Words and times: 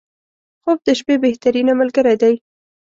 •خوب 0.61 0.79
د 0.87 0.89
شپې 0.99 1.15
بهترینه 1.23 1.73
ملګری 1.81 2.15
دی. 2.21 2.33